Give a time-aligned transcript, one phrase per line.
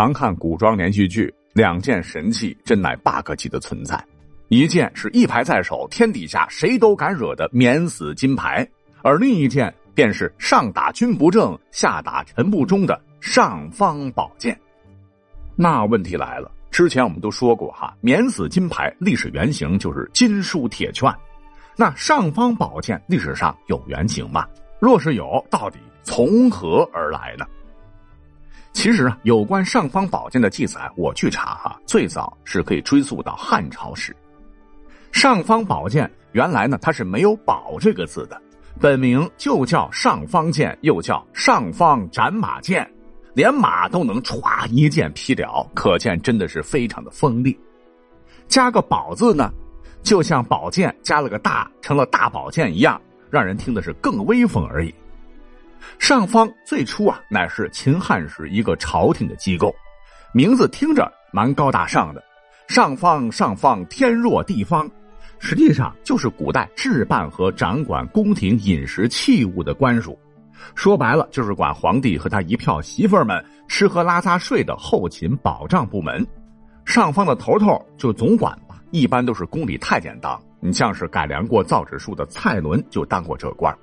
[0.00, 4.02] 常看古装连续剧，两件神器真乃 bug 级的存在。
[4.48, 8.66] 一件是一牌在手，天底下谁都敢惹的免死金牌，
[9.02, 14.58] 而另一件便是上打君不正，下打臣不忠的尚方宝剑。
[15.54, 21.14] 那问题来了，之前我们都说过哈，免死金牌历史原型就是金书铁券。
[21.76, 24.46] 那尚方宝剑历史上有原型吗？
[24.80, 27.44] 若是有，到底从何而来呢？
[28.72, 34.14] 其实啊，有关尚方宝剑的记载，我去查哈，最早是可以追溯到汉朝时。
[35.12, 38.40] 尚方宝剑原来呢，它是没有“宝”这个字的，
[38.80, 42.88] 本名就叫尚方剑，又叫尚方斩马剑，
[43.34, 47.58] 连马都能歘一剑劈了，可见真的是非常的锋利。
[48.46, 49.52] 加个“宝”字呢，
[50.02, 54.94] 就像宝剑加了个“大”，成了大宝剑一样，让人听的是更威风而已。
[55.98, 59.74] 上方最初啊，乃是秦汉时一个朝廷的机构，
[60.32, 62.22] 名字听着蛮高大上的。
[62.68, 64.88] 上方上方，天若地方，
[65.38, 70.18] 实际上就是古代置办和掌管宫廷饮食器物的官署。
[70.74, 76.24] 说白了，就是管皇帝和他一票媳妇儿们吃喝拉撒睡的后勤保障部门。
[76.84, 80.40] 上方的头头就总管吧，一般都是宫里太监当。
[80.60, 83.74] 你像是改良过造纸术的蔡伦就当过这官。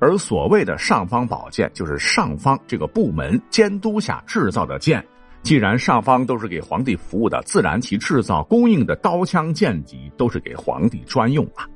[0.00, 5.04] 而所谓的尚方宝剑，就是上方这个部门监督下制造的剑。
[5.42, 11.68] 既然上方都是给皇帝服务的，自然其制造供应的刀枪剑戟都是给皇帝专用啊。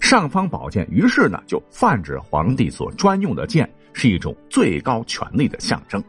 [0.00, 6.02] 尚方宝剑于是呢就泛指皇帝所专用的剑，是一种最高权力的象征。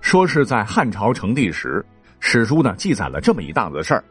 [0.00, 1.84] 说是在汉朝成帝时，
[2.20, 4.04] 史书呢记载了这么一档子事儿。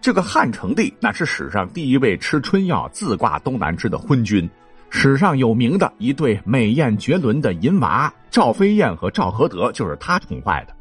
[0.00, 4.48] 这个汉成帝乃是史上第一位吃春药自挂东南枝的昏君。
[4.90, 10.74] 史上有名的一对美艳绝伦的淫娃赵飞燕和赵合德，就是他宠坏的。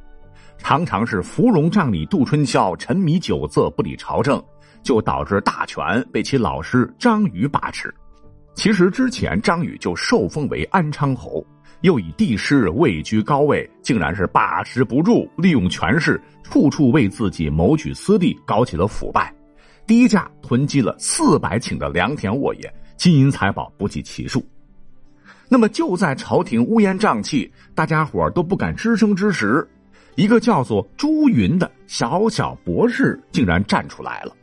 [0.57, 4.43] 常常是芙蓉帐里度春宵，沉迷酒色不理朝政，
[4.81, 7.93] 就导致大权被其老师张宇把持。
[8.55, 11.45] 其实之前张宇就受封为安昌侯，
[11.81, 19.31] 又以帝师位居高位，竟然是把持不住，利用权势，处处为自己谋取私利，搞起了腐败，
[19.85, 22.73] 低价囤积了四百顷的良田沃野。
[22.97, 24.43] 金银财宝不计其数，
[25.47, 29.65] 那么就在朝廷乌烟瘴气、大家伙都不敢吱声之时，
[30.15, 34.35] 一个叫做朱云的小小博士竟然站出来了，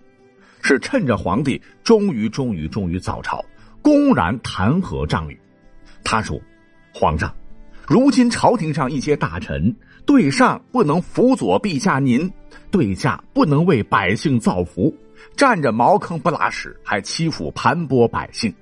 [0.62, 3.44] 是趁着皇帝终于、终于、终于早朝，
[3.82, 5.36] 公然弹劾张宇。
[6.04, 6.40] 他说
[6.94, 7.34] ：“皇上，
[7.88, 9.74] 如今朝廷上一些大臣
[10.06, 12.30] 对上不能辅佐陛下您，
[12.70, 14.94] 对下不能为百姓造福。”
[15.36, 18.52] 占着茅坑不拉屎，还欺负盘剥百姓。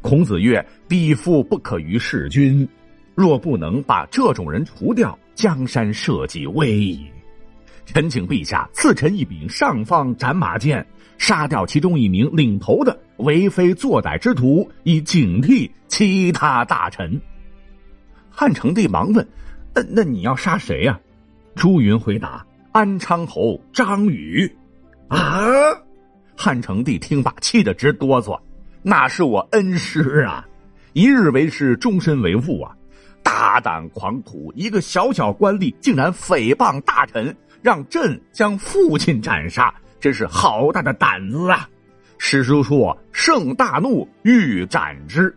[0.00, 2.68] 孔子曰：“彼夫不可于弑君，
[3.14, 7.06] 若不能把这种人除掉，江山社稷危矣。”
[7.86, 10.84] 臣请陛下赐臣一柄尚方斩马剑，
[11.18, 17.20] 杀掉其中一名领头的为非作歹之徒，以警惕其他大臣。
[18.30, 19.28] 汉成帝忙问
[19.74, 20.98] ：“那那你要杀谁呀？”
[21.54, 24.50] 朱云回答：“安昌侯张宇。”
[25.08, 25.40] 啊！
[26.36, 28.38] 汉成帝听罢，气得直哆嗦。
[28.82, 30.46] 那是我恩师啊，
[30.92, 32.76] 一日为师，终身为父啊！
[33.22, 41.68] 大胆狂徒，一个小小官吏竟然诽谤大臣，让朕将父亲斩杀，真是好大的胆子啊！
[42.16, 45.34] 史书说：“盛大怒，欲斩之。”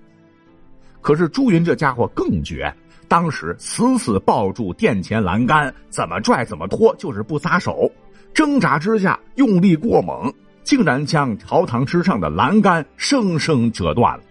[1.02, 2.74] 可是朱云这家伙更绝，
[3.14, 7.88] 当时死死抱住殿前栏杆，怎么拽怎么拖，就是不撒手。
[8.34, 10.34] 挣扎之下，用力过猛。
[10.64, 14.24] 竟然将朝堂之上的栏杆生生折断了，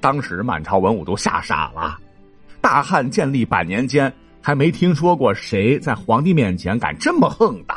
[0.00, 1.98] 当时满朝文武都吓傻了。
[2.58, 4.10] 大汉建立百年间，
[4.40, 7.74] 还没听说过谁在皇帝面前敢这么横的。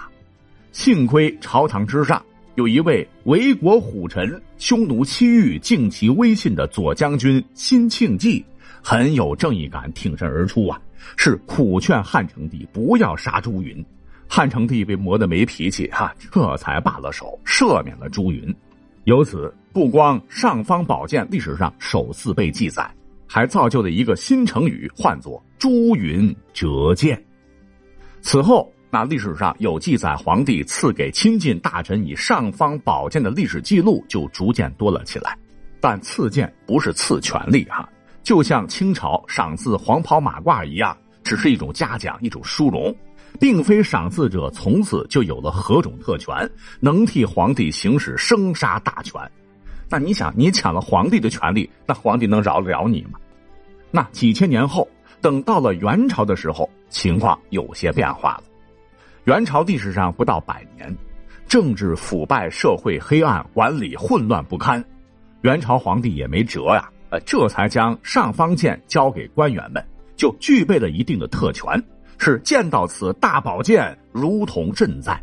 [0.72, 2.24] 幸亏朝堂之上
[2.56, 8.46] 有一位为国虎臣、匈奴西域敬其威信的左将军辛庆忌，
[8.81, 10.80] 很有正义感，挺身而出啊，
[11.18, 13.85] 是苦劝汉成帝不要杀朱云。
[14.28, 18.56] 汉成帝被磨得没脾气哈，这才罢了手，赦免了朱云。
[19.06, 22.89] 由此，不光尚方宝剑历史上首次被记载，
[23.27, 27.19] 还造就了一个新成语，唤作“朱云折剑”。
[28.22, 35.36] 此后，那历史上有记载皇帝赐给亲近大臣以尚方宝剑的历史记录就逐渐多了起来。
[35.80, 37.89] 但赐剑不是赐权力哈，
[38.24, 42.95] 就像清朝赏赐黄袍马褂一样，只是一种嘉奖，一种殊荣。
[43.39, 46.50] 并非赏赐者从此就有了何种特权，
[46.80, 49.21] 能替皇帝行使生杀大权。
[49.88, 53.19] 那你想，你抢了皇帝的权利，那皇帝能饶得了你吗？
[53.92, 54.88] 那几千年后，
[55.22, 58.44] 等到了元朝的时候，情况有些变化了。
[59.25, 60.94] 元朝历史上不到百年，
[61.48, 64.83] 政治腐败，社会黑暗，管理混乱不堪。
[65.42, 69.84] 元朝皇帝也没辙呀，呃，这才将尚方剑交给官员们，
[70.16, 71.82] 就具备了一定的特权，
[72.18, 75.20] 是见到此大宝剑如同震在。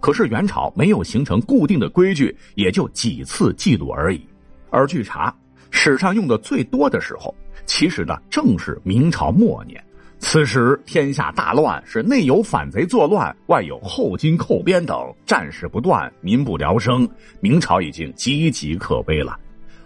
[0.00, 4.26] 可是元朝没有形成固定的规矩，也就几次记录而已。
[4.70, 5.34] 而据查，
[5.70, 7.34] 史上用的最多的时候，
[7.66, 9.82] 其实呢正是明朝末年。
[10.20, 17.08] 此时天下大乱，是内有反贼作乱，外有后金寇边等，战事不断，民不聊生。
[17.40, 19.38] 明朝已经岌岌可危了。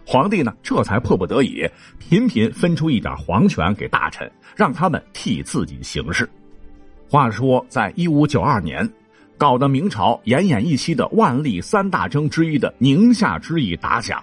[0.05, 1.69] 皇帝呢，这才迫不得已，
[1.99, 6.29] 频频分出一点皇权给大臣，让他们替自己行事。
[7.09, 8.89] 话说，在一五九二年，
[9.39, 14.23] 搞得明朝奄奄一息的万历三大征之一的宁夏之役打响。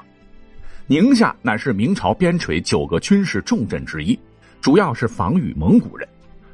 [0.88, 4.18] 宁夏乃是明朝边陲九个军事重镇之一。
[4.60, 6.06] 主要是防御蒙古人，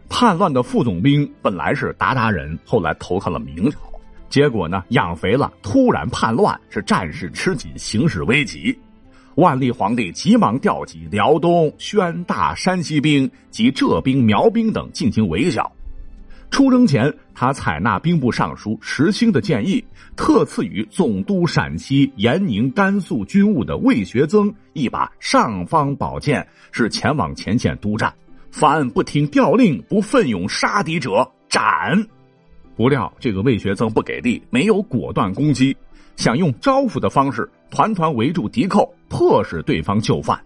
[0.10, 3.80] 叛乱的副总兵本来是鞑靼人，后来投靠了明朝，
[4.30, 8.78] 结果呢养肥了，突然叛乱，是战事吃紧，形势危急。
[9.36, 15.70] 万历皇帝急忙调集辽东、宣大、山西兵及浙兵、苗兵等进行围剿。
[16.50, 19.84] 出征前，他采纳兵部尚书石兴的建议，
[20.16, 28.14] 特赐予总督陕西、延宁、甘肃军务的魏学增一把尚方宝剑，是前往前线督战。
[28.52, 32.08] 凡不听调令、不奋勇杀敌者，斩。
[32.78, 35.76] 不料这个魏学增不给力，没有果断攻击，
[36.16, 40.38] 想用招抚的方式团团围住敌寇，迫使对方就范。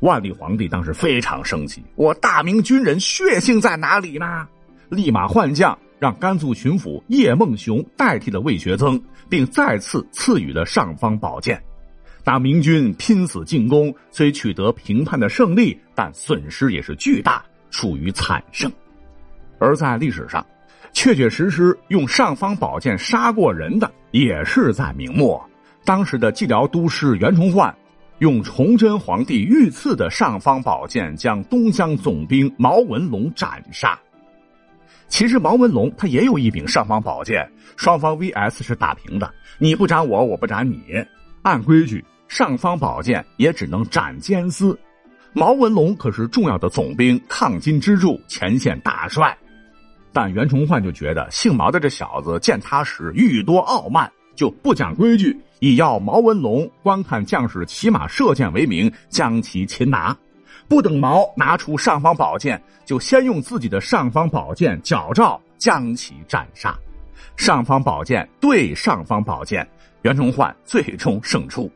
[0.00, 4.48] 万历皇帝当时非常生气，我大明军人血性在哪里呢？
[4.88, 11.62] 立马换将，让甘肃巡抚叶梦熊代替了魏学增，并再次赐予了尚方宝剑。
[12.24, 18.70] 大明军拼死进攻，虽取得平叛的胜利，但损失也是巨大，属于惨胜。
[19.58, 20.44] 而在历史上，
[20.92, 25.40] 确确实实用尚方宝剑杀过人的，也是在明末。
[25.84, 27.74] 当时的蓟辽都师袁崇焕，
[28.20, 33.98] 用崇祯皇帝御赐的尚方宝剑，将东江总兵毛文龙斩杀。
[35.08, 40.82] 其实毛文龙他也有一柄尚方宝剑，双方 VS 是打平的，你不斩我，我不斩你。
[41.40, 44.78] 按规矩，尚方宝剑也只能斩奸私。
[45.32, 49.34] 毛文龙可是重要的总兵，抗金支柱，前线大帅。
[50.12, 60.16] 但袁崇焕就觉得姓毛的这小子见他时欲多傲慢，就不讲规矩，以要毛文龙观看将士骑马射箭为名，将其擒拿。
[60.66, 66.76] 不等毛拿出尚方宝剑，就先用自己的尚方宝剑矫诏将其斩杀。
[67.36, 69.66] 尚方宝剑对尚方宝剑，
[70.02, 71.70] 袁崇焕最终胜出。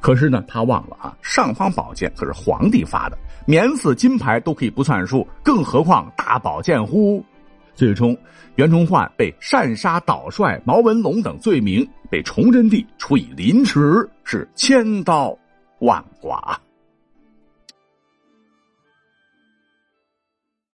[0.00, 7.24] 可是呢，他忘了啊，尚方宝剑可是皇帝发的，免死金牌都可以不算数，更何况大宝剑乎？
[7.78, 8.18] 最终，
[8.56, 15.38] 袁崇焕被擅杀倒帅毛文龙等罪名，被崇祯帝处以凌迟，是千刀
[15.78, 16.60] 万剐。